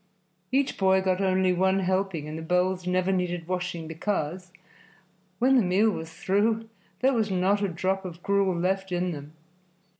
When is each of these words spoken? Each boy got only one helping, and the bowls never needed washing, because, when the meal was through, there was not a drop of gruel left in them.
Each 0.51 0.79
boy 0.79 1.01
got 1.01 1.21
only 1.21 1.53
one 1.53 1.81
helping, 1.81 2.27
and 2.27 2.35
the 2.35 2.41
bowls 2.41 2.87
never 2.87 3.11
needed 3.11 3.47
washing, 3.47 3.87
because, 3.87 4.51
when 5.37 5.57
the 5.57 5.61
meal 5.61 5.91
was 5.91 6.11
through, 6.11 6.67
there 7.01 7.13
was 7.13 7.29
not 7.29 7.61
a 7.61 7.67
drop 7.67 8.03
of 8.03 8.23
gruel 8.23 8.55
left 8.57 8.91
in 8.91 9.11
them. 9.11 9.33